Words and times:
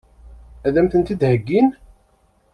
Ad 0.67 0.75
m-tent-id-heggin? 0.83 1.67